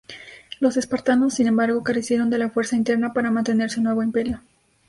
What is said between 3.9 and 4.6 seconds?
Imperio.